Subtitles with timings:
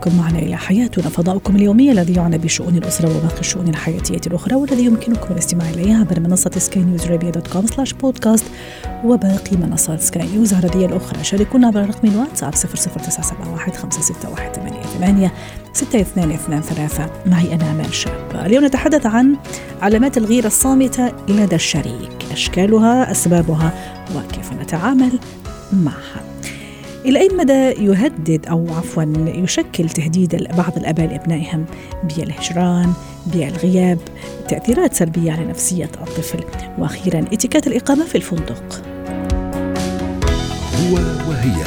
[0.00, 4.84] بكم معنا إلى حياتنا فضاؤكم اليومي الذي يعنى بشؤون الأسرة وباقي الشؤون الحياتية الأخرى والذي
[4.84, 8.44] يمكنكم الاستماع اليه عبر منصة سكاي نيوز عربيه dot com slash podcast
[9.04, 11.24] وباقي منصات سكاي نيوز العربية الأخرى.
[11.24, 15.30] شاركونا عبر رقم الواتساب 00971 561 88
[15.72, 18.46] 6223 معي أنا أمال شاب.
[18.46, 19.36] اليوم نتحدث عن
[19.82, 22.26] علامات الغيره الصامتة لدى الشريك.
[22.32, 23.72] أشكالها أسبابها
[24.16, 25.18] وكيف نتعامل
[25.72, 26.29] معها.
[27.04, 27.52] إلى أي مدى
[27.84, 31.66] يهدد أو عفوا يشكل تهديد بعض الآباء لأبنائهم؟
[32.04, 32.92] بالهجران
[33.26, 33.98] بالغياب
[34.48, 36.44] تأثيرات سلبية على نفسية الطفل.
[36.78, 38.82] وأخيرا اتكات الإقامة في الفندق.
[40.74, 40.94] هو
[41.28, 41.64] وهي.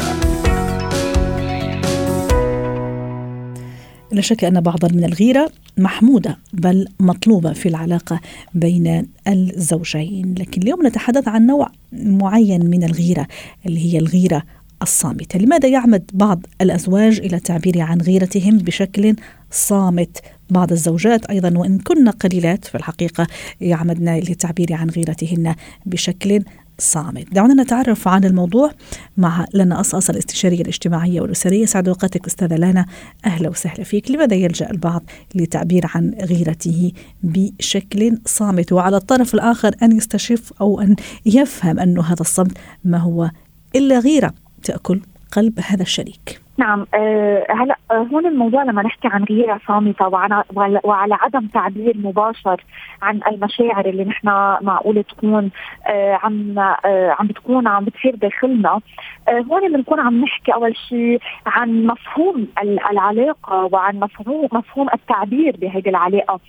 [4.12, 8.19] لا شك أن بعضا من الغيرة محمودة بل مطلوبة في العلاقة
[8.53, 10.35] بين الزوجين.
[10.40, 13.28] لكن اليوم نتحدث عن نوع معين من الغيرة
[13.66, 14.44] اللي هي الغيرة
[14.81, 19.16] الصامتة لماذا يعمد بعض الأزواج إلى التعبير عن غيرتهم بشكل
[19.51, 23.28] صامت؟ بعض الزوجات أيضا وإن كن قليلات في الحقيقة
[23.61, 26.44] يعمدن للتعبير عن غيرتهن بشكل
[26.79, 27.34] صامت.
[27.34, 28.72] دعونا نتعرف عن الموضوع
[29.17, 31.66] مع لنا أصأص الاستشارية الاجتماعية والأسرية.
[31.66, 32.85] سعد أوقاتك أستاذة لانا.
[33.25, 34.11] أهلا وسهلا فيك.
[34.11, 35.03] لماذا يلجأ البعض
[35.35, 36.91] للتعبير عن غيرته
[37.23, 40.95] بشكل صامت؟ وعلى الطرف الآخر أن يستشف أو أن
[41.25, 43.31] يفهم أن هذا الصمت ما هو
[43.75, 44.43] إلا غيرة.
[44.63, 45.00] تأكل
[45.35, 46.44] قلب هذا الشريك.
[46.57, 50.44] نعم أه هلا هون الموضوع لما نحكي عن غيرة صامتة وعن
[50.84, 52.63] وعلى عدم تعبير مباشر
[53.02, 54.28] عن المشاعر اللي نحن
[54.62, 55.52] معقولة تكون
[55.88, 58.79] أه عم أه عم بتكون عم بتصير داخلنا.
[59.28, 62.47] أه هون بنكون عم نحكي أول شيء عن مفهوم
[62.91, 66.40] العلاقة وعن مفهوم مفهوم التعبير بهذه العلاقة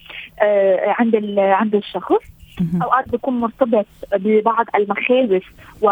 [0.42, 2.24] أه عند عند الشخص.
[2.82, 5.42] أوقات بيكون مرتبط ببعض المخاوف
[5.82, 5.88] و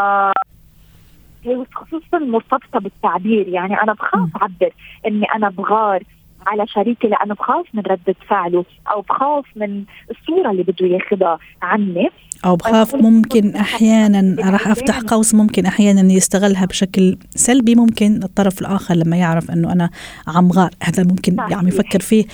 [1.74, 3.48] خصوصا مرتبطة بالتعبير.
[3.48, 4.70] يعني أنا بخاف أعبر
[5.06, 6.02] إني أنا بغار
[6.46, 12.08] على شريكي لأنه بخاف من ردة فعله أو بخاف من الصورة اللي بده ياخذها عني.
[12.44, 18.94] أو بخاف ممكن أحيانا راح أفتح قوس ممكن أحيانا يستغلها بشكل سلبي ممكن الطرف الآخر
[18.94, 19.90] لما يعرف إنه أنا
[20.28, 20.70] عم غار.
[20.82, 22.24] هذا ممكن عم يعني يفكر فيه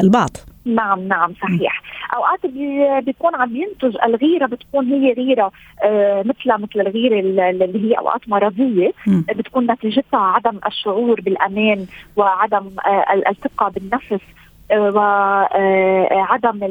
[0.00, 0.30] البعض.
[0.66, 1.82] نعم نعم صحيح.
[2.14, 7.94] أوقات بي بيكون عم ينتج الغيرة بتكون هي غيرة آه مثل مثل الغيرة اللي هي
[7.98, 8.92] أوقات مرضية.
[9.06, 9.20] م.
[9.20, 14.24] بتكون نتيجتها عدم الشعور بالأمان وعدم آه الثقة بالنفس.
[14.72, 16.64] وعدم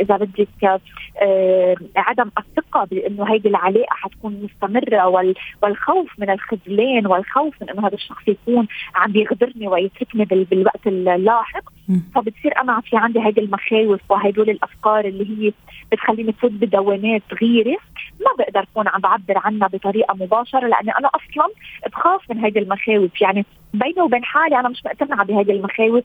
[0.00, 0.80] إذا بدك
[1.96, 5.06] عدم الثقة بأنه هيدي العلاقة حتكون مستمرة
[5.62, 11.64] والخوف من الخذلان والخوف من إنه هذا الشخص يكون عم يغدرني ويتركني بالوقت اللاحق.
[12.14, 15.52] فبتصير أنا في عندي هيدي المخاوف وهدول الأفكار اللي هي
[15.92, 17.76] بتخليني فوت بدوامات غيره
[18.20, 21.48] ما بقدر أكون عم بعبر عنها بطريقة مباشرة لأني أنا أصلا
[21.92, 23.22] بخاف من هيدي المخاوف.
[23.22, 26.04] يعني بيني وبين حالي أنا مش مقتنعة بهذه المخاوف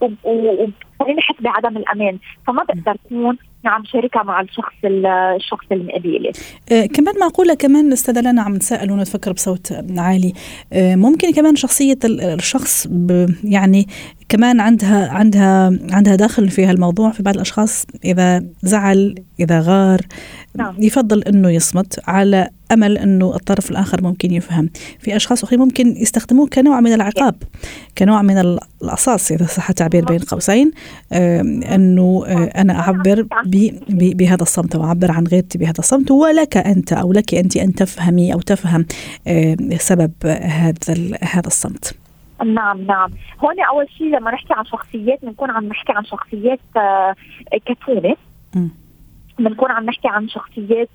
[0.00, 2.18] وخليني احس بعدم الأمان.
[2.46, 6.32] فما بقدر أكون عم شاركها مع الشخص الشخص المقابلي
[6.72, 10.32] آه كمان معقولة كمان أستاذة لنا عم نتساءل ونتفكر بصوت عالي.
[10.72, 12.88] آه ممكن كمان شخصية الشخص
[13.44, 13.86] يعني
[14.28, 20.00] كمان عندها عندها عندها داخل في هالموضوع في بعض الأشخاص إذا زعل إذا غار
[20.54, 20.74] نعم.
[20.78, 24.70] يفضل إنه يصمت على أمل إنه الطرف الآخر ممكن يفهم.
[24.98, 27.34] في أشخاص أخرين ممكن يستخدموه كنوع من العقاب
[27.98, 30.70] كنوع من القصاص إذا صح التعبير بين قوسين
[31.12, 31.40] آه،
[31.74, 33.26] إنه آه، أنا أعبر
[33.90, 38.32] بهذا الصمت أو أعبر عن غيرتي بهذا الصمت ولك أنت أو لك أنت أن تفهمي
[38.32, 38.86] أو تفهم
[39.26, 40.74] آه، سبب هذا
[41.22, 41.94] هذا الصمت.
[42.46, 47.14] نعم نعم هون أول شيء لما نحكي عن شخصيات بنكون عم نحكي عن شخصيات آه،
[47.66, 48.16] كتومه
[48.54, 48.70] مم.
[49.38, 50.88] بنكون عم نحكي عن شخصيات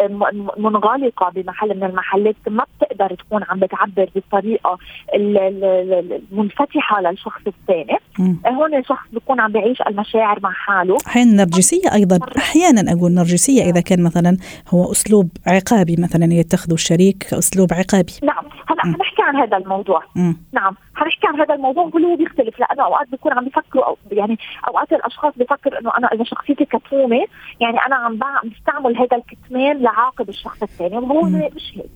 [0.00, 4.78] آه، آه، م- بمحلقه بمحل من المحلات ما بتقدر تكون عم بتعبر بالطريقة
[5.14, 7.98] ال- ال- ال- المنفتحة للشخص الثاني.
[8.18, 8.36] مم.
[8.46, 10.96] هون شخص بيكون عم بيعيش المشاعر مع حاله.
[11.06, 12.18] أحيانا نرجسية أيضا.
[12.38, 14.36] أحيانا أقول نرجسية إذا كان مثلا
[14.74, 18.12] هو أسلوب عقابي مثلا يتخذه الشريك كاسلوب عقابي.
[18.22, 18.44] نعم.
[18.68, 20.02] هلا حنحكي عن هذا الموضوع.
[20.16, 20.36] مم.
[20.52, 20.76] نعم.
[20.94, 22.60] حنحكي عن هذا الموضوع هو بيختلف.
[22.60, 24.38] لأنه أوقات بيكون عم بيفكروا أو يعني
[24.68, 27.24] أوقات الأشخاص بيفكر إنه أنا إذا شخصيتي كتومة
[27.60, 28.18] يعني أنا عم
[28.50, 31.22] بستعمل هذا الكتمان لعاقب الشخص الثاني وهو.
[31.22, 31.90] مش هيك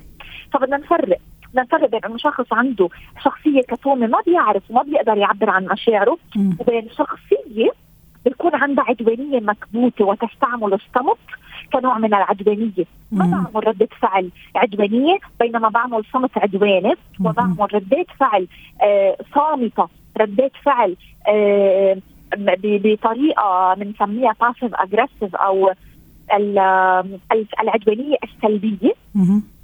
[0.52, 1.18] فبدنا نفرق
[1.50, 2.88] بدنا نفرق بين إنه شخص عنده
[3.24, 6.18] شخصية كتومة ما بيعرف وما بيقدر يعبر عن مشاعره.
[6.58, 7.70] وبين شخصية
[8.24, 11.18] بيكون عندها عدوانية مكبوتة وتستعمل الصمت
[11.72, 13.26] كنوع من العدوانية، ما.
[13.26, 16.94] بعمل ردة فعل عدوانية بينما بعمل صمت عدواني.
[17.20, 18.46] وبعمل ردات فعل
[18.82, 19.88] آه صامتة،
[20.20, 20.96] ردات فعل
[21.28, 21.96] آه
[22.36, 25.70] بطريقة بنسميها passive aggressive أو
[27.60, 28.92] العدوانية السلبية.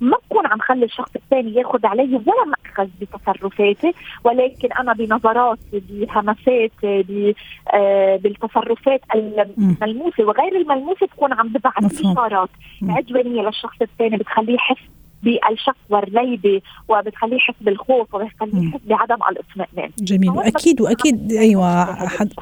[0.01, 3.93] ما بكون عم خلي الشخص الثاني ياخذ علي ولا مأخذ بتصرفاتي
[4.25, 6.71] ولكن أنا بنظراتي بهمساتي
[7.03, 7.35] ب-
[7.75, 12.01] آه، بالتصرفات الملموسة وغير الملموسة بكون عم ببعث.
[12.01, 12.49] إشارات.
[12.83, 14.77] عدوانية للشخص الثاني بتخليه يحس
[15.23, 18.69] بالشك والريبة وبتخليه يحس بالخوف وبتخليه.
[18.69, 22.33] يحس بعدم الاطمئنان جميل واكيد وأكيد أيوه حد.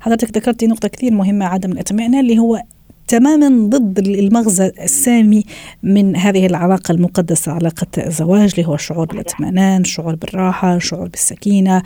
[0.00, 2.62] حضرتك ذكرتي نقطة كثير مهمة عدم الاطمئنان اللي هو
[3.08, 5.44] تماما ضد المغزى السامي
[5.82, 11.82] من هذه العلاقة المقدسة علاقة الزواج اللي هو الشعور بالاطمئنان الشعور بالراحة الشعور بالسكينة.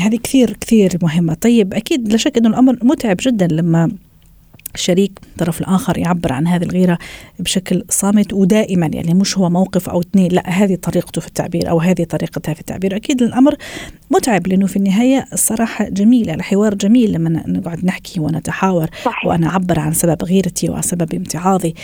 [0.00, 1.34] هذه كثير كثير مهمة.
[1.34, 3.90] طيب أكيد لا شك أنه الأمر متعب جدا لما
[4.74, 6.98] الشريك الطرف الآخر يعبر عن هذه الغيرة
[7.38, 8.90] بشكل صامت ودائما.
[8.92, 12.60] يعني مش هو موقف أو اثنين لا هذه طريقته في التعبير أو هذه طريقتها في
[12.60, 12.96] التعبير.
[12.96, 13.54] أكيد الأمر
[14.10, 19.26] متعب لأنه في النهاية الصراحة جميلة الحوار جميل لما نقعد نحكي ونتحاور صحيح.
[19.26, 21.74] وأنا أعبر عن سبب غيرتي وعن سبب امتعاضي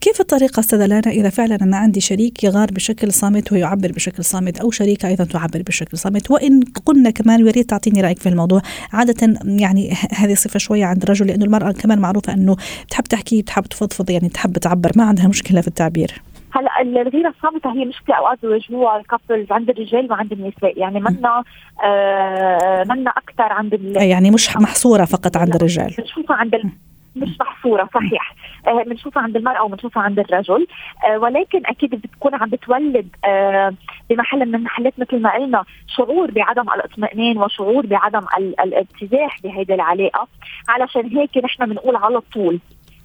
[0.00, 4.60] كيف الطريقة أستاذة لانا؟ إذا فعلا أنا عندي شريك يغار بشكل صامت ويعبر بشكل صامت
[4.60, 6.30] أو شريكة أيضا تعبر بشكل صامت.
[6.30, 8.62] وإن قلنا كمان ويا ريت تعطيني رأيك في الموضوع.
[8.92, 12.56] عادة يعني هذه صفة شوية عند الرجل لأنه المرأة كمان معروفة أنه
[12.86, 14.90] بتحب تحكي بتحب تفضفض يعني تحب تعبر.
[14.96, 16.10] ما عندها مشكلة في التعبير.
[16.52, 20.78] هلأ الغيره الصامتة هي مشكله اوقات بيواجهوها الكابلز عند الرجال وعند النساء.
[20.78, 21.42] يعني منا
[21.84, 25.94] آه منا أكثر عند ال- يعني مش محصورة فقط عند الرجال.
[25.98, 26.70] بنشوفها عند ال...
[27.20, 28.34] مش محصورة صحيح.
[28.66, 30.66] آه، بنشوفها عند المرأة وبنشوفها عند الرجل.
[31.04, 33.74] آه، ولكن أكيد بتكون عم بتولد آه،
[34.10, 35.64] بمحل من المحلات مثل ما قلنا
[35.96, 40.28] شعور بعدم الاطمئنان وشعور بعدم ال- الارتياح بهيدي العلاقة.
[40.68, 42.58] علشان هيك نحن بنقول على طول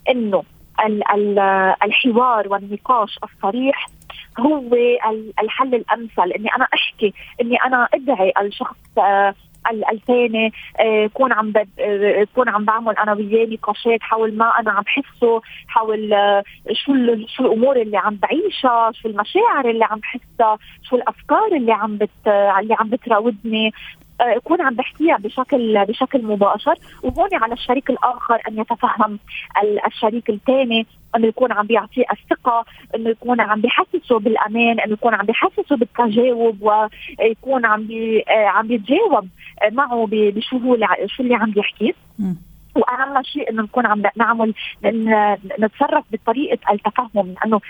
[0.09, 0.43] إنه
[0.85, 1.39] ال- ال-
[1.83, 3.85] الحوار والنقاش الصريح
[4.39, 6.31] هو ال- الحل الأمثل.
[6.31, 9.35] إني أنا أحكي إني أنا أدعي الشخص آه، ال-
[9.71, 11.69] الثاني آه، كون عم بد...
[11.79, 16.93] آه، كون عم بعمل أنا وياه نقاشات حول ما أنا عم بحسه حول آه، شو.
[17.27, 22.27] شو الأمور اللي عم بعيشها شو المشاعر اللي عم بحسها شو الأفكار اللي عم بت...
[22.59, 23.71] اللي عم بتراودني آه،
[24.21, 29.19] اكون عم بحكيها بشكل بشكل مباشر وهون على الشريك الآخر أن يتفهم
[29.63, 32.65] ال- الشريك الثاني إنه يكون عم بيعطيه الثقة
[32.95, 38.67] إنه يكون عم بيحسسه بالأمان إنه يكون عم بيحسسه بالتجاوب ويكون عم بي آه، عم
[38.67, 39.27] بيتجاوب
[39.63, 42.35] آه، معه بشو هو شو اللي عم بيحكيه مم.
[42.75, 44.53] وأهم شيء إنه نكون عم نعمل
[45.59, 47.61] نتصرف بطريقة التفهم لأنه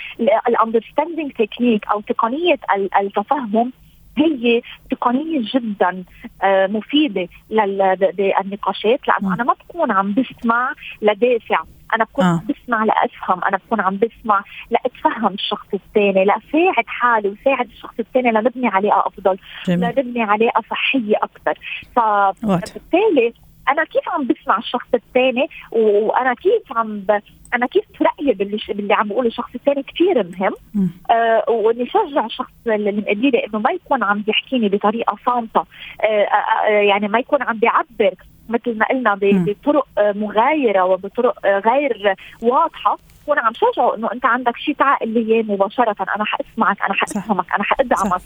[0.48, 3.72] ال understanding technique أو تقنية ال- التفهم
[4.18, 6.04] هي تقنية جدا
[6.44, 9.14] آه، مفيدة لل- ب- بالنقاشات مم.
[9.14, 11.64] لأنه أنا ما بكون عم بسمع لدافع
[11.96, 12.42] أنا بكون آه.
[12.50, 18.68] بسمع لأفهم أنا بكون عم بسمع لأتفهم الشخص الثاني لأساعد حالي وساعد الشخص الثاني لنبني
[18.68, 21.54] علاقه أفضل جميل لنبني علاقه صحيه أكثر.
[21.96, 23.34] فبالتالي
[23.70, 27.20] أنا كيف عم بسمع الشخص الثاني؟ وأنا كيف عم ب...
[27.54, 30.90] أنا كيف رأيي باللي, باللي عم بقوله الشخص الثاني كثير مهم.
[31.12, 35.66] آه وإني شجع الشخص اللي قبيلي إنه ما يكون عم بيحكيني بطريقة صامتة.
[36.02, 38.14] آه آه آه، يعني ما يكون عم بيعبر
[38.50, 42.98] مثل ما قلنا بطرق مغايرة وبطرق غير واضحة.
[43.24, 45.96] بكون عم شجعه إنه أنت عندك شيء تعقل لي اياه مباشرة.
[46.16, 48.22] أنا حأسمعك أنا حأفهمك أنا حأدعمك.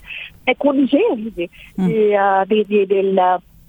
[0.48, 1.48] يكون جاهزة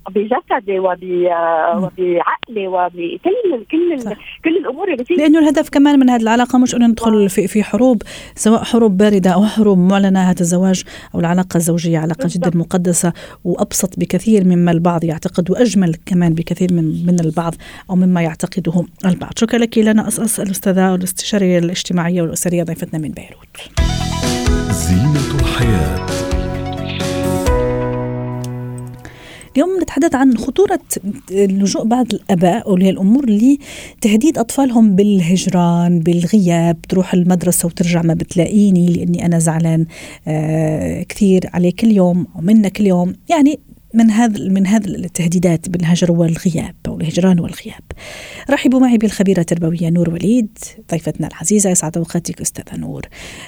[0.09, 4.11] بجسدي وبعقلي وبكل كل صح.
[4.43, 7.63] كل الأمور اللي فيه لأنه الهدف كمان من هذه العلاقة مش إنه ندخل في في
[7.63, 8.03] حروب
[8.35, 10.83] سواء حروب باردة أو حروب معلنة هذا الزواج
[11.15, 13.13] أو العلاقة الزوجية علاقة جدا مقدسة
[13.43, 17.55] وأبسط بكثير مما البعض يعتقد وأجمل كمان بكثير من من البعض
[17.89, 19.31] أو مما يعتقده البعض.
[19.39, 23.57] شكرا لك لنا أسأل الأستاذة الاستشاريه الاجتماعية والأسرية ضيفتنا من بيروت.
[24.71, 26.18] زينة الحياة.
[29.59, 30.79] اليوم نتحدث عن خطورة
[31.31, 39.25] لجوء بعض الآباء أولياء الأمور لتهديد أطفالهم بالهجران بالغياب تروح المدرسة وترجع ما بتلاقيني لأني
[39.25, 39.85] أنا زعلان
[40.27, 43.15] آه كثير عليك اليوم ومنك اليوم.
[43.29, 43.59] يعني
[43.93, 47.83] من هذا من هذه التهديدات بالهجر والغياب أو الهجران والغياب.
[48.49, 50.57] رحبوا معي بالخبيرة التربوية نور وليد
[50.91, 53.05] ضيفتنا العزيزة يسعد أوقاتك أستاذة نور.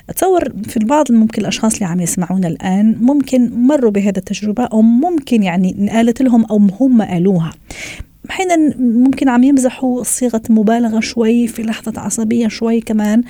[0.10, 5.44] أتصور في البعض ممكن الأشخاص اللي عم يسمعونا الآن ممكن مروا بهذا التجربة أو ممكن
[5.44, 7.52] يعني قالت لهم أو هم قالوها.
[8.30, 13.24] أحيانا ممكن عم يمزحوا صيغة مبالغة شوي في لحظة عصبية شوي كمان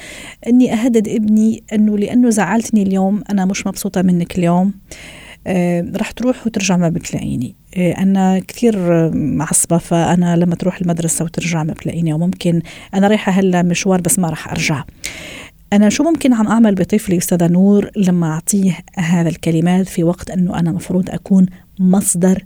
[0.47, 5.20] إني أهدد ابني إنه لأنه زعلتني اليوم أنا مش مبسوطة منك اليوم آه
[5.95, 7.55] رح تروح وترجع ما بتلاقيني.
[7.77, 8.75] آه أنا كثير
[9.15, 12.61] معصبة فأنا لما تروح المدرسة وترجع ما بتلاقيني وممكن
[12.93, 14.83] أنا رايحة هلا مشوار بس ما رح أرجع.
[15.73, 20.59] أنا شو ممكن عم أعمل بطفلي أستاذة نور لما أعطيه هذا الكلمات في وقت أنه
[20.59, 21.45] أنا مفروض أكون
[21.79, 22.45] مصدر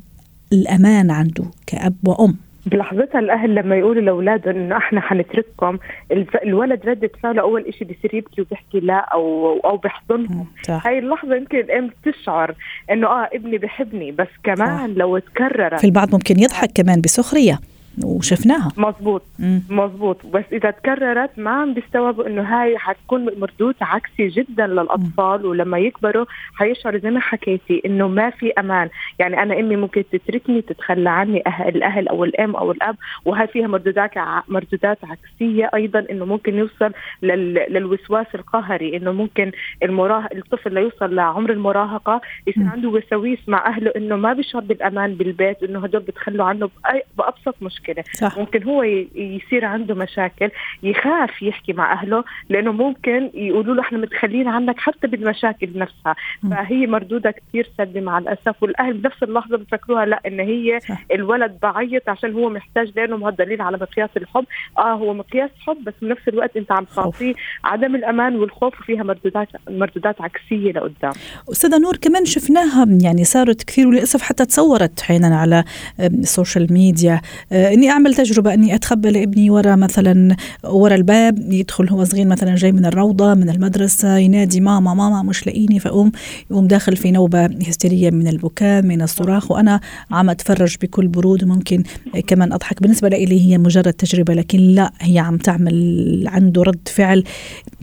[0.54, 5.78] الأمان عنده كأب وأم؟ بلحظتها الأهل لما يقولوا لأولادهم إنه إحنا حنترككم
[6.44, 10.48] الولد ردة فعله اول شيء بصير يبكي وبيحكي لا أو أو بيحضنهم.
[10.70, 12.56] هاي اللحظة يمكن الام تشعر
[12.92, 14.98] إنه آه ابني بحبني بس كمان صح.
[14.98, 17.60] لو تكررت في البعض ممكن يضحك كمان بسخرية.
[18.04, 18.72] وشفناها.
[18.78, 19.62] مزبوط مم.
[19.70, 25.46] مزبوط بس إذا تكررت ما عم بيستوعبوا إنه هاي حتكون مردود عكسي جدا للأطفال مم.
[25.46, 28.90] ولما يكبروا حيشعروا زي ما حكيتي إنه ما في أمان.
[29.20, 33.68] يعني أنا أمي ممكن تتركني تتخلى عني أهل الأهل أو الأم أو الأب وهي فيها
[33.68, 34.12] مردودات
[34.48, 37.54] مردودات عكسية أيضا إنه ممكن يوصل لل...
[37.70, 39.52] للوسواس القهري إنه ممكن
[39.84, 45.64] المراهق الطفل ليوصل لعمر المراهقة يصير عنده وساويس مع أهله إنه ما بيشعر بالأمان بالبيت
[45.64, 46.70] إنه هدول بتخلوا عنه
[47.18, 47.85] بأبسط مشكلة.
[47.90, 48.38] مشكله صح.
[48.38, 48.84] ممكن هو
[49.16, 50.50] يصير عنده مشاكل
[50.84, 56.50] يخاف يحكي مع أهله لأنه ممكن يقولوا له إحنا متخلين عنك حتى بالمشاكل نفسها م.
[56.50, 61.06] فهي مردودها كثير سلبي مع الأسف والأهل بنفس اللحظة بفكروها لا إن هي صح.
[61.12, 64.46] الولد بعيط عشان هو محتاج لأنه هذا دليل على مقياس الحب
[64.78, 69.48] آه هو مقياس حب بس بنفس الوقت أنت عم تعطيه عدم الأمان والخوف وفيها مردودات
[69.70, 71.12] مردودات عكسية لقدام
[71.52, 75.64] أستاذة نور كمان شفناها يعني صارت كثير وللأسف حتى تصورت أحيانا على
[76.00, 81.90] ال social media آه، اني اعمل تجربة اني اتخبى لابني ورا مثلا ورا الباب يدخل
[81.90, 86.12] هو صغير مثلا جاي من الروضة من المدرسة ينادي ماما ماما مش لاقيني فأقوم
[86.52, 89.80] يقوم داخل في نوبة هستيرية من البكاء من الصراخ وأنا
[90.12, 91.84] عم أتفرج بكل برود وممكن
[92.28, 92.82] كمان أضحك.
[92.82, 97.24] بالنسبة لي هي مجرد تجربة لكن لا هي عم تعمل عنده رد فعل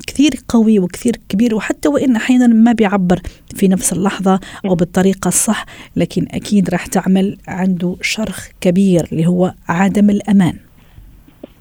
[0.06, 3.20] كثير قوي وكثير كبير وحتى وإن أحيانا ما بيعبر
[3.54, 9.54] في نفس اللحظة أو بالطريقة الصح لكن أكيد راح تعمل عنده شرخ كبير اللي هو
[9.82, 10.54] عدم الأمان.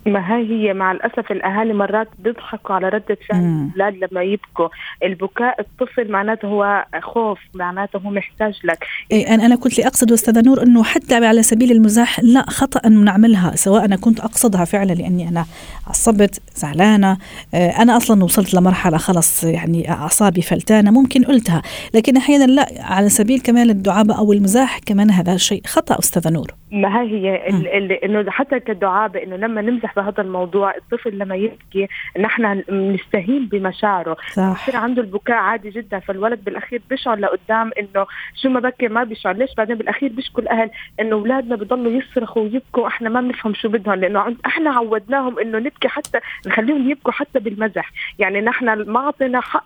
[0.06, 3.40] ما هي هي مع الأسف الأهالي مرات بيضحكوا على ردة فعل
[3.76, 4.68] الأولاد لما يبكوا.
[5.04, 8.86] البكاء الطفل معناته هو خوف معناته هو محتاج لك.
[9.12, 12.88] إيه أنا أنا كنت لي أقصد أستاذة نور إنه حتى على سبيل المزاح لا خطأ
[12.88, 15.46] انه نعملها سواء أنا كنت أقصدها فعلا لأني أنا
[15.88, 17.18] عصبت زعلانة.
[17.54, 21.62] آه، أنا أصلا وصلت لمرحلة خلص يعني أعصابي فلتانة ممكن قلتها.
[21.94, 26.61] لكن أحيانا لا على سبيل كمان الدعابة أو المزاح كمان هذا شيء خطأ أستاذة نور.
[26.72, 31.88] ما هي هي إنه حتى كدعابه انه لما نمزح بهذا الموضوع الطفل لما يبكي
[32.20, 34.18] نحن نستهين بمشاعره.
[34.38, 38.06] يصير عنده البكاء عادي جدا فالولد بالأخير بيشعر لقدام إنه
[38.42, 39.36] شو ما بكي ما بيشعر.
[39.36, 43.94] ليش بعدين بالأخير بيشكوا الاهل إنه أولادنا بضلوا يصرخوا ويبكوا إحنا ما بنفهم شو بدهم؟
[43.94, 47.92] لأنه إحنا عودناهم إنه نبكي حتى نخليهم يبكوا حتى بالمزح.
[48.20, 49.66] يعني نحن ما اعطينا حق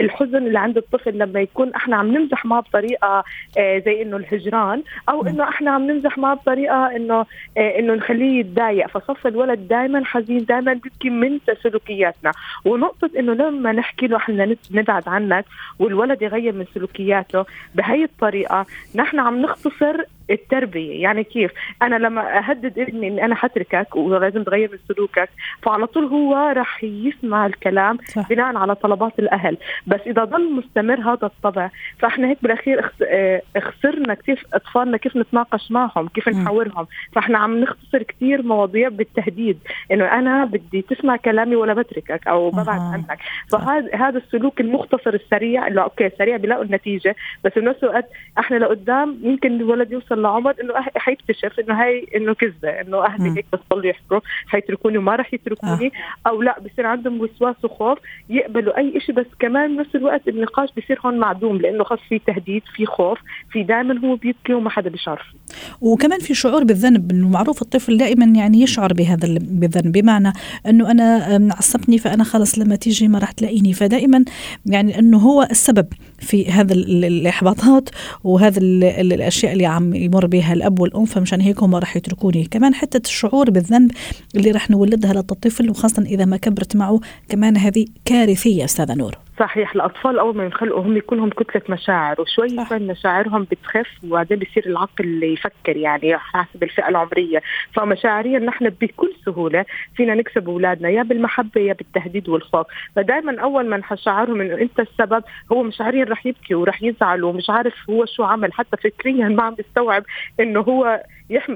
[0.00, 3.24] الحزن اللي عند الطفل لما يكون إحنا عم نمزح معه بطريقة
[3.58, 7.26] آه، زي إنه الهجران أو إنه إحنا عم نمزح بطريقه إنه
[7.58, 8.86] آه، إنه نخليه يتضايق.
[8.86, 12.32] فصف الولد دائما حزين دائما بيبكي من سلوكياتنا.
[12.64, 15.44] ونقطة إنه لما نحكي له إحنا نبعد عنك
[15.78, 21.02] والولد يغير من سلوكياته بهي الطريقة نحن عم نختصر التربية.
[21.02, 21.50] يعني كيف؟
[21.82, 25.28] أنا لما أهدد ابني إني أنا حتركك ولازم تغير من سلوكك
[25.62, 28.28] فعلى طول هو راح يسمع الكلام صح.
[28.28, 29.56] بناء على طلبات الأهل.
[29.86, 35.70] بس إذا ضل مستمر هذا الطبع فإحنا هيك بالأخير آه، خسرنا كيف أطفالنا كيف نتناقش
[35.70, 36.86] معهم كيف نحاورهم.
[37.12, 39.58] فإحنا عم نختصر كثير مواضيع بالتهديد.
[39.92, 42.92] إنه أنا بدي تسمع كلامي ولا بتركك أو ببعد آه.
[42.92, 43.18] عنك.
[43.52, 47.16] فهذا هذا السلوك المختصر السريع اللي أوكي سريع بيلاقوا النتيجة.
[47.44, 52.68] بس بنفس الوقت إحنا لقدام يمكن الولد يوصل لعمر إنه حيكتشف إنه هي إنه كذبة
[52.68, 56.28] إنه أهلي هيك بس ضلوا يحكوا حيتركوني وما راح يتركوني آه.
[56.28, 57.98] أو لا بصير عندهم وسواس وخوف
[58.30, 62.62] يقبلوا أي شيء بس كمان بنفس الوقت النقاش بصير هون معدوم لأنه خلص في تهديد
[62.76, 63.18] في خوف
[63.52, 65.34] في دائما هو بيبكي وما حدا بيشعر.
[65.80, 70.32] وكمان في شعور بالذنب إنه معروف الطفل دائما يعني يشعر بهذا بالذنب بمعنى
[70.66, 73.72] إنه أنا عصبني فأنا خلص لما تيجي ما راح تلاقيني.
[73.72, 74.24] فدائما
[74.66, 75.86] يعني إنه هو السبب
[76.18, 77.88] في هذا الإحباطات
[78.24, 82.44] وهذا الأشياء اللي عم يمر بها الأب والأم فمشان هيك هم راح يتركوني.
[82.44, 83.90] كمان حتة الشعور بالذنب
[84.34, 89.23] اللي راح نولدها للطفل وخاصة إذا ما كبرت معه كمان هذه كارثية أستاذة نور.
[89.38, 94.38] صحيح الأطفال أول ما ينخلقوا هم يكون لهم كتلة مشاعر وشوي شوي مشاعرهم بتخف وبعدين
[94.38, 97.42] بصير العقل يفكر يعني حسب الفئة العمرية.
[97.72, 99.64] فمشاعريا نحن بكل سهولة
[99.96, 102.66] فينا نكسب أولادنا يا بالمحبة يا بالتهديد والخوف.
[102.96, 107.74] فدائما أول ما نشعرهم إنه أنت السبب هو مشاعريا رح يبكي ورح يزعل ومش عارف
[107.90, 110.04] هو شو عمل حتى فكريا ما عم بيستوعب
[110.40, 111.02] إنه هو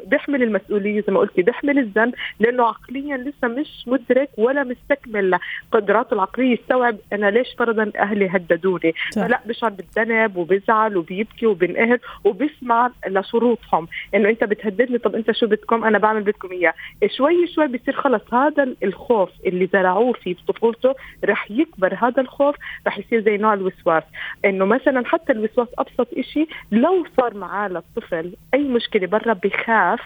[0.06, 5.38] بيحمل المسؤولية زي ما قلتي بيحمل الذنب لأنه عقليا لسه مش مدرك ولا مستكمل
[5.72, 8.94] قدراته العقلية يستوعب أنا ليش فرضا أهلي هددوني.
[9.14, 13.88] فلا بشعر بالذنب وبيزعل وبيبكي وبينقهر وبيسمع لشروطهم.
[14.14, 16.74] إنه أنت بتهددني طب أنت شو بدكم؟ أنا بعمل بدكم إياه.
[17.06, 20.94] شوي شوي بصير خلص هذا الخوف اللي زرعوه في طفولته
[21.24, 22.56] رح يكبر هذا الخوف
[22.86, 24.02] رح يصير زي نوع الوسواس.
[24.44, 30.00] إنه مثلا حتى الوسواس أبسط شيء لو صار معاه للطفل أي مشكلة برا بخاف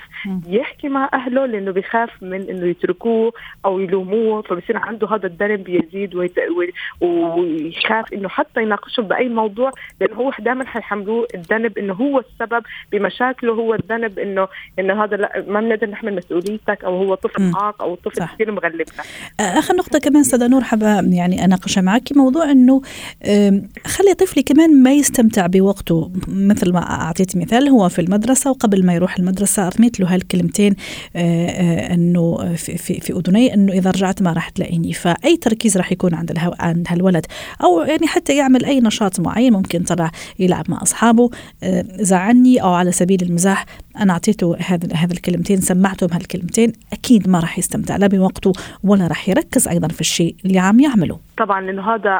[0.49, 3.33] يحكي مع أهله لأنه بخاف من إنه يتركوه
[3.65, 6.35] أو يلوموه فبصير عنده هذا الذنب بيزيد ويت...
[7.01, 13.53] ويخاف إنه حتى يناقشهم بأي موضوع لأنه هو دائما حيحملوه الذنب إنه هو السبب بمشاكله
[13.53, 17.95] هو الذنب انه إنه هذا لا ما بنقدر نحمل مسؤوليتك أو هو طفل عاق أو
[17.95, 19.03] طفل كثير مغلبنا.
[19.41, 22.17] آخر نقطة كمان استاذه نور حابة يعني أناقشها معك.
[22.17, 22.83] موضوع إنه
[23.87, 26.13] خلي طفلي كمان ما يستمتع بوقته.
[26.29, 30.77] مثل ما أعطيت مثال هو في المدرسة وقبل ما يروح المدرسة المدرسة رميت له هالكلمتين
[31.17, 34.93] آه، آه، إنه في, في, أذني إنه إذا رجعت ما راح تلاقيني.
[34.93, 37.27] فأي تركيز راح يكون عند عند هالولد.
[37.63, 41.31] أو يعني حتى يعمل أي نشاط معين ممكن طلع يلعب مع أصحابه
[41.63, 43.67] آه، زعلني أو على سبيل المزاح
[44.01, 48.53] أنا أعطيته هذا هذا الكلمتين سمعته بهالكلمتين أكيد ما راح يستمتع لا بوقته
[48.85, 52.11] ولا راح يركز أيضا في الشيء اللي عم يعمله طبعا إنه هذا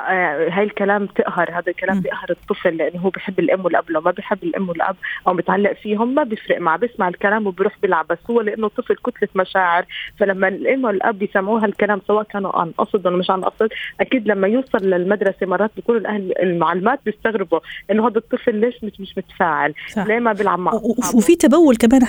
[0.51, 4.39] هاي الكلام تقهر هذا الكلام بيقهر الطفل لأنه هو بحب الأم والأب لو ما بحب
[4.43, 4.97] الأم والأب
[5.29, 9.29] أو متعلق فيهم ما بيفرق معه بيسمع الكلام وبيروح بيلعب بس هو لأنه طفل كتلة
[9.35, 9.85] مشاعر
[10.19, 13.69] فلما الأم والأب بيسمعوه هالكلام سواء كانوا عن قصد ولا مش عن قصد
[14.01, 19.19] أكيد لما يوصل للمدرسة مرات بيكونوا الأهل المعلمات بيستغربوا إنه هذا الطفل ليش مش مش
[19.19, 19.75] متفاعل.
[19.97, 20.73] ليه ما بيلعب مع
[21.15, 22.03] وفي تبول كمان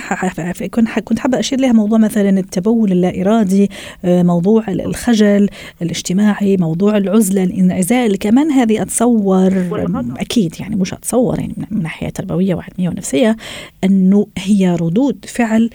[1.04, 3.70] كنت حابة أشير لها موضوع مثلا التبول اللا ارادي
[4.06, 5.50] آه، موضوع الخجل
[5.82, 9.54] الاجتماعي موضوع العزلة الانعزال كمان هذه أتصور
[10.18, 13.38] أكيد يعني مش أتصور يعني من ناحية تربوية وعلمية ونفسية
[13.84, 15.70] أنه هي ردود فعل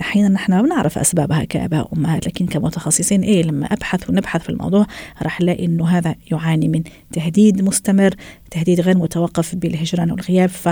[0.00, 4.86] أحيانا نحن ما بنعرف أسبابها كآباء وأمهات لكن كمتخصصين إيه لما أبحث ونبحث في الموضوع
[5.22, 8.14] راح ألاقي إنه هذا يعاني من تهديد مستمر
[8.50, 10.68] تهديد غير متوقف بالهجران والغياب ف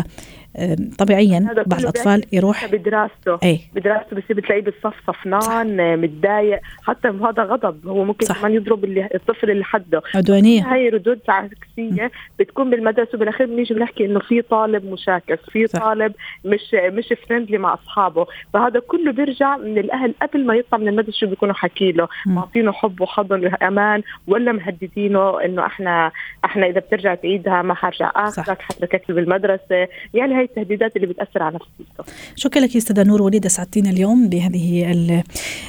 [0.99, 3.39] طبيعيا بعض الأطفال يروح بدراسته.
[3.43, 6.61] اي بدراسته بصير بتلاقيه بالصف صفنان متضايق.
[6.83, 7.87] حتى هذا غضب.
[7.87, 8.39] هو ممكن صح.
[8.39, 10.03] كمان يضرب اللي الطفل اللي حده.
[10.15, 10.73] عدوانية.
[10.73, 15.79] هاي ردود عكسية بتكون بالمدرسة وبالأخير بنيجي بنحكي إنه في طالب مشاكس في صح.
[15.81, 16.13] طالب
[16.45, 18.27] مش مش فريندلي مع أصحابه.
[18.53, 22.09] فهذا كله بيرجع من الأهل قبل ما يطلع من المدرسة شو بيكونوا حكي له.
[22.27, 26.13] معطينه حب وحضن وأمان ولا مهددينه إنه إحنا
[26.45, 31.55] إحنا إذا بترجع تعيدها ما حرجع اخذك حتركك بالمدرسة يعني هاي التهديدات اللي بتأثر على
[31.55, 34.91] نفسيته شكرا لك أستاذة نور وليده سعدتينا اليوم بهذه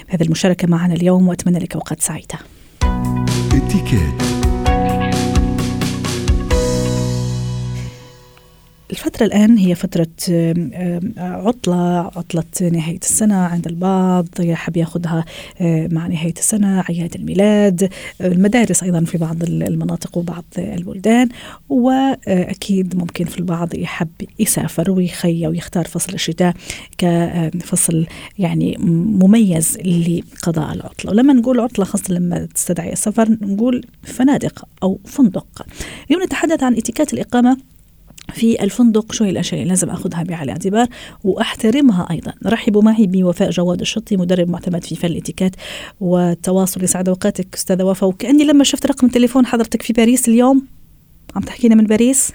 [0.10, 2.39] هذه المشاركة معنا اليوم وأتمنى لك أوقات سعيدة.
[8.95, 10.08] الفترة الآن هي فترة
[11.17, 15.25] عطلة عطلة نهاية السنة عند البعض يحب ياخذها
[15.62, 17.89] مع نهاية السنة أعياد الميلاد
[18.21, 21.29] المدارس أيضا في بعض المناطق وبعض البلدان
[21.69, 26.53] وأكيد ممكن في البعض يحب يسافر ويخير ويختار فصل الشتاء
[26.97, 28.05] كفصل
[28.39, 28.77] يعني
[29.21, 31.12] مميز لقضاء العطلة.
[31.12, 35.65] ولما نقول عطلة خاصة لما تستدعي السفر نقول فنادق أو فندق.
[36.08, 37.58] اليوم نتحدث عن اتكات الإقامة.
[38.33, 40.88] في الفندق شو هي الأشياء اللي لازم أخذها بعين الاعتبار
[41.23, 42.33] وأحترمها أيضا.
[42.45, 45.55] رحبوا معي بوفاء جواد الشطي مدرب معتمد في فن الإتيكيت
[45.99, 48.09] والتواصل يسعد أوقاتك أستاذة وفاء.
[48.09, 50.67] وكأني لما شفت رقم تليفون حضرتك في باريس اليوم
[51.35, 52.31] عم تحكينا من باريس؟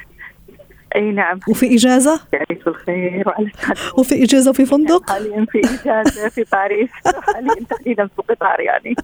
[0.96, 1.40] أي نعم.
[1.48, 3.50] وفي إجازة؟ يعيش بالخير وعلى
[3.98, 6.90] وفي إجازة وفي فندق؟ حاليا في إجازة في باريس
[7.34, 8.94] حاليا تحديدا في قطار يعني.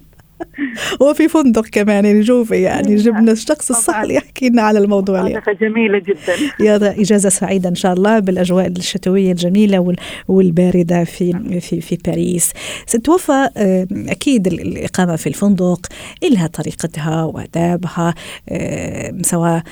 [1.01, 5.43] وفي فندق كمان يعني شوفي يعني جبنا الشخص الصح اللي يحكي لنا على الموضوع اليوم.
[5.61, 6.35] جميلة جدا.
[6.67, 9.95] يا إجازة سعيدة إن شاء الله بالأجواء الشتوية الجميلة
[10.29, 12.53] والباردة في في في باريس.
[12.87, 15.87] ست وفاء آه، أكيد الإقامة في الفندق
[16.31, 18.15] لها طريقتها وآدابها
[19.23, 19.63] سواء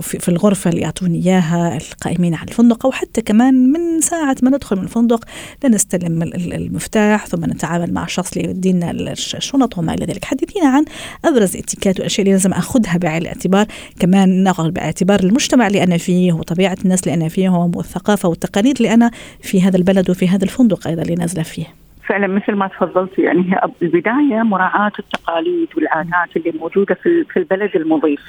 [0.00, 4.76] في الغرفة اللي يعطوني إياها القائمين على الفندق أو حتى كمان من ساعة ما ندخل
[4.76, 5.24] من الفندق
[5.64, 10.24] لنستلم المفتاح ثم نتعامل مع الشخص اللي يدينا الشنط وما إلى ذلك.
[10.24, 10.84] حدثينا عن
[11.24, 13.66] أبرز الاتيكات والأشياء اللي لازم أخذها بعين الاعتبار.
[14.00, 18.94] كمان ناخذ باعتبار المجتمع اللي أنا فيه وطبيعة الناس اللي أنا فيهم والثقافة والتقاليد اللي
[18.94, 19.10] أنا
[19.42, 21.64] في هذا البلد وفي هذا الفندق أيضا اللي نازلة فيه.
[22.06, 27.70] فعلا مثل ما تفضلت يعني هي البداية مراعاة التقاليد والعادات اللي موجودة في في البلد
[27.76, 28.20] المضيف.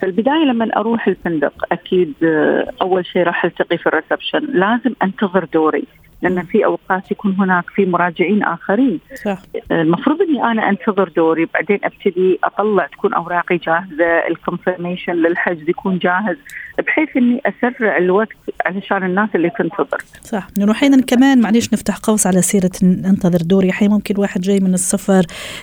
[0.00, 4.46] في البدايه لما أروح الفندق أكيد آه، أول شيء راح ألتقي في الريسبشن.
[4.52, 5.84] لازم أنتظر دوري.
[6.24, 9.00] لأن في أوقات يكون هناك في مراجعين آخرين.
[9.24, 9.38] صح.
[9.70, 16.36] المفروض إني أنا أنتظر دوري بعدين أبتدي أطلع تكون أوراقي جاهزة الكونفرميشن للحجز يكون جاهز
[16.78, 19.98] بحيث إني أسرع الوقت علشان الناس اللي تنتظر.
[20.22, 20.46] صح.
[20.58, 23.70] انه أحيانا كمان معليش نفتح قوس على سيرة ننتظر دوري.
[23.70, 25.22] أحيانا ممكن واحد جاي من السفر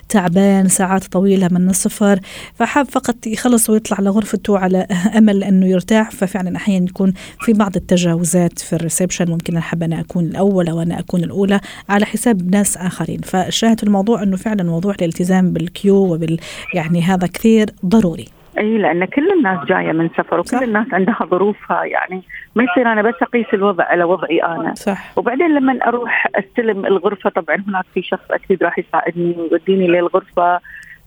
[0.10, 2.20] تعبان ساعات طويلة من السفر
[2.56, 6.12] فحاب فقط يخلص ويطلع لغرفته على أمل إنه يرتاح.
[6.12, 10.51] ففعلا أحيانا يكون في بعض التجاوزات في ال reception ممكن احب أنا أكون الأول.
[10.52, 11.60] أو أنا أكون الأولى
[11.90, 13.20] على حساب ناس آخرين.
[13.20, 16.40] فالشاهد في الموضوع إنه فعلا موضوع الالتزام بال queue وبال
[16.74, 18.26] يعني هذا كثير ضروري.
[18.58, 20.62] إي لأن كل الناس جاية من سفر وكل صح.
[20.62, 22.22] الناس عندها ظروفها يعني
[22.56, 24.74] ما يصير أنا بس أقيس الوضع على وضعي أنا.
[24.76, 25.18] صح.
[25.18, 30.60] وبعدين لما أروح أستلم الغرفة طبعا هناك في شخص أكيد راح يساعدني ويوديني للغرفة.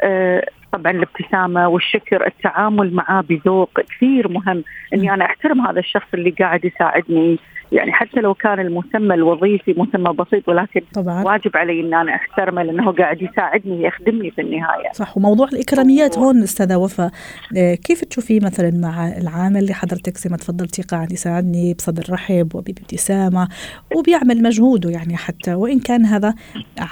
[0.03, 4.65] أه طبعا الابتسامة والشكر التعامل معاه بذوق كثير مهم.
[4.95, 7.39] إني أنا أحترم هذا الشخص اللي قاعد يساعدني.
[7.73, 11.25] يعني حتى لو كان المسمى الوظيفي مسمى بسيط ولكن طبعا.
[11.25, 14.93] واجب علي ان أنا أحترمه لأنه قاعد يساعدني يخدمني في النهاية.
[14.93, 17.11] صح وموضوع الإكراميات هون أستاذة وفاء
[17.57, 22.55] آه، كيف تشوفيه مثلا مع العامل اللي حضرتك زي ما تفضلتي قاعد يساعدني بصدر رحب
[22.55, 23.49] وبابتسامه
[23.97, 26.35] وبيعمل مجهوده يعني حتى وإن كان هذا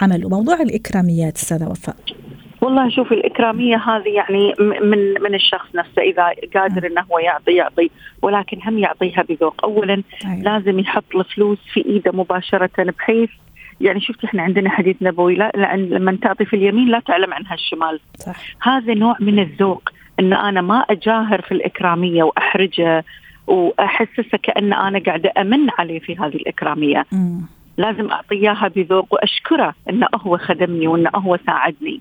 [0.01, 1.97] عمل وموضوع الإكراميات أستاذة وفاء.
[2.63, 7.91] والله شوف الإكرامية هذه يعني من من الشخص نفسه إذا قادر أنه هو يعطي يعطي
[8.23, 10.43] ولكن هم يعطيها بذوق أولا أيوة.
[10.43, 13.31] لازم يحط الفلوس في إيده مباشرة بحيث
[13.81, 18.01] يعني شفت إحنا عندنا حديث نبوي لا لما تعطي في اليمين لا تعلم عنها الشمال
[18.19, 18.37] صح.
[18.63, 19.89] هذا نوع من الذوق
[20.21, 23.05] إن أنا ما أجاهر في الإكرامية وأحرجه
[23.47, 27.41] وأحسسه كأن أنا قاعدة أمن عليه في هذه الإكرامية م.
[27.77, 32.01] لازم اعطيها بذوق وأشكره إنه هو خدمني وإنه هو ساعدني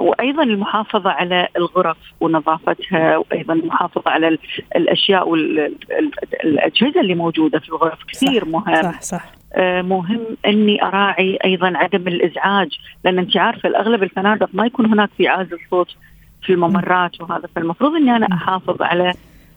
[0.00, 4.38] وأيضا المحافظة على الغرف ونظافتها وأيضا المحافظة على
[4.76, 7.98] الأشياء والاجهزه اللي موجودة في الغرف.
[8.08, 8.82] كثير صح مهم.
[8.82, 9.24] صح صح.
[9.54, 15.10] آه، مهم إني أراعي أيضا عدم الإزعاج لأن أنت عارفة الأغلب الفنادق ما يكون هناك
[15.16, 15.96] في عازل صوت
[16.42, 17.48] في الممرات وهذا.
[17.56, 19.14] فالمفروض إني أنا أحافظ على آه،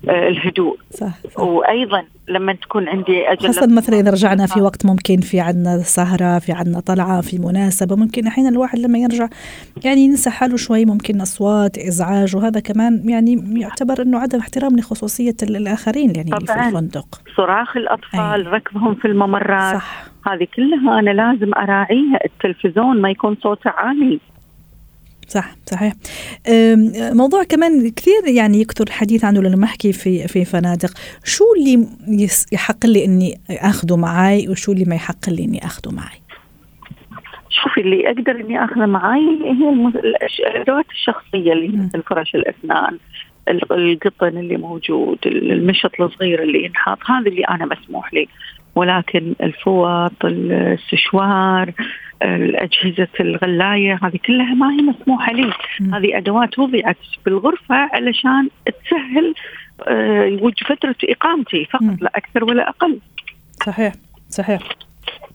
[0.09, 1.39] الهدوء صح, صح.
[1.39, 6.39] وأيضا لما تكون عندي أجل خاصة مثلا إذا رجعنا في وقت ممكن في عندنا سهرة
[6.39, 9.27] في عندنا طلعة في مناسبة ممكن أحيانا الواحد لما يرجع
[9.83, 15.35] يعني ينسى حاله شوي ممكن أصوات إزعاج وهذا كمان يعني يعتبر إنه عدم احترام لخصوصية
[15.43, 18.53] الآخرين يعني اللي في الفندق صراخ الأطفال أي.
[18.53, 20.03] ركضهم في الممرات صح.
[20.27, 24.19] هذه كلها أنا لازم أراعيها التلفزيون ما يكون صوته عالي
[25.31, 25.93] صح صحيح.
[27.13, 30.91] موضوع كمان كثير يعني يكثر الحديث عنه لما أحكي في في فنادق.
[31.23, 31.87] شو اللي
[32.51, 36.21] يحق لي إني اخذه معي وشو اللي ما يحق لي إني اخذه معي
[37.49, 39.91] شوفي اللي أقدر إني أخذه معي هي
[40.47, 42.97] الأدوات الشخصية اللي مثل فرش الأسنان
[43.71, 48.27] القطن اللي موجود المشط الصغير اللي ينحط هذا اللي أنا مسموح لي.
[48.75, 51.73] ولكن الفوط السشوار
[52.21, 55.53] الأجهزة الغلاية هذه كلها ما هي مسموحة لي.
[55.93, 59.33] هذه أدوات وضعت بالغرفة علشان تسهل
[59.87, 62.99] آه، فترة إقامتي فقط لا أكثر ولا أقل.
[63.65, 63.93] صحيح
[64.29, 64.61] صحيح.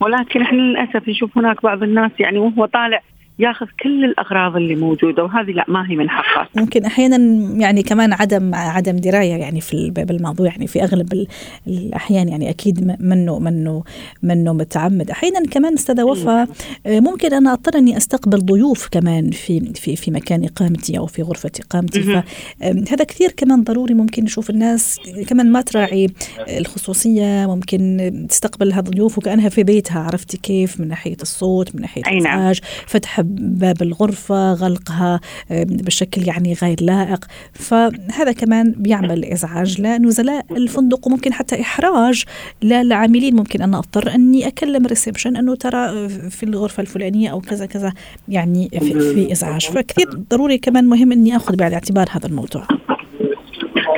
[0.01, 3.01] ولكن إحنا للأسف نشوف هناك بعض الناس يعني وهو طالع
[3.39, 7.17] ياخذ كل الأغراض اللي موجودة وهذه لا ما هي من حقه ممكن أحيانا
[7.61, 11.27] يعني كمان عدم عدم دراية يعني في بالموضوع يعني في أغلب
[11.67, 13.85] الأحيان يعني أكيد منه منه
[14.23, 15.11] منه متعمد.
[15.11, 16.49] أحيانا كمان أستاذة وفاء
[16.87, 21.23] آه، ممكن أنا أضطر أني أستقبل ضيوف كمان في في في مكان إقامتي أو في
[21.23, 22.03] غرفة إقامتي.
[22.03, 26.11] فهذا كثير كمان ضروري ممكن نشوف الناس كمان ما تراعي
[26.49, 32.13] الخصوصية ممكن تستقبل هالضيوف وكأنها في بيتها عرفتي كيف؟ من ناحية الصوت من ناحية نعم.
[32.13, 37.25] الازعاج فتح باب الغرفة غلقها بشكل يعني غير لائق.
[37.53, 42.25] فهذا كمان بيعمل إزعاج لنزلاء الفندق وممكن حتى إحراج
[42.63, 43.37] للعاملين.
[43.37, 47.93] ممكن أنا أضطر أني أكلم ريسبشن أنه ترى في الغرفة الفلانية أو كذا كذا
[48.29, 49.67] يعني في, في إزعاج.
[49.67, 52.63] فكثير ضروري كمان مهم أني أخذ بعين الاعتبار هذا الموضوع.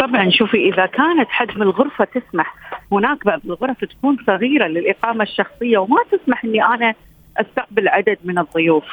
[0.00, 2.54] طبعا شوفي إذا كانت حجم الغرفة تسمح
[2.92, 6.94] هناك بعض الغرف تكون صغيرة للإقامة الشخصية وما تسمح أني أنا
[7.40, 8.84] أستقبل عدد من الضيوف.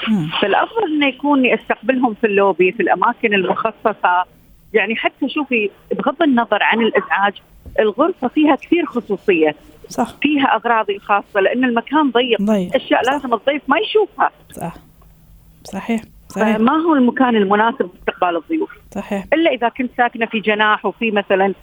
[0.42, 4.26] فالأفضل إنه يكون استقبلهم في اللوبي في الأماكن المخصصة.
[4.74, 7.34] يعني حتى شوفي بغض النظر عن الإزعاج
[7.80, 9.56] الغرفة فيها كثير خصوصية.
[9.90, 10.16] صح.
[10.22, 12.42] فيها اغراضي الخاصه لأن المكان ضيق.
[12.42, 12.76] ضيق.
[12.76, 13.12] اشياء صح.
[13.12, 14.32] لازم الضيف ما يشوفها.
[14.52, 14.74] صح.
[15.64, 16.02] صحيح.
[16.30, 16.58] صحيح.
[16.58, 18.72] ما هو المكان المناسب لاستقبال الضيوف.
[18.92, 19.26] صحيح.
[19.34, 21.54] إلا إذا كنت ساكنة في جناح وفي مثلا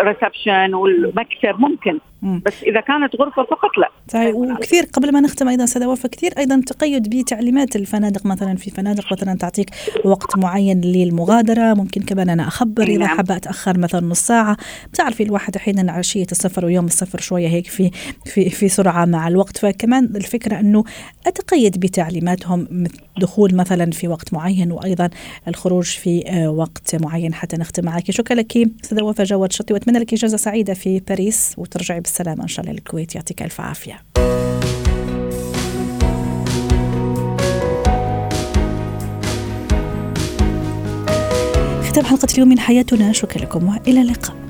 [0.00, 1.98] ريسبشن والمكتب ممكن.
[2.22, 2.42] مم.
[2.46, 3.88] بس إذا كانت غرفة فقط لا.
[4.08, 4.34] صحيح.
[4.34, 9.12] وكثير قبل ما نختم أيضا استاذه وفاء كثير أيضا تقيد بتعليمات الفنادق مثلا في فنادق
[9.12, 9.70] مثلا تعطيك
[10.04, 13.16] وقت معين للمغادرة ممكن كمان أنا أخبر إذا نعم.
[13.16, 14.56] حابة أتأخر مثلا نص ساعة.
[14.92, 17.90] بتعرفي الواحد أحيانا عشية السفر ويوم السفر شوية هيك في
[18.24, 19.58] في في سرعة مع الوقت.
[19.58, 20.84] فكمان الفكرة أنه
[21.26, 22.84] أتقيد بتعليماتهم
[23.18, 25.10] دخول مثلا في وقت معين وأيضا
[25.48, 28.10] الخروج في آه، وقت معين حتى نختم معك.
[28.10, 32.48] شكرا لك استاذه وفاء جواد شطي وأتمنى لك إجازة سعيدة في باريس وترجعي بالسلامه إن
[32.48, 34.02] شاء الله للكويت يعطيك ألف عافية.
[41.88, 43.12] ختام حلقة اليوم من حياتنا.
[43.12, 44.49] شكرا لكم وإلى اللقاء.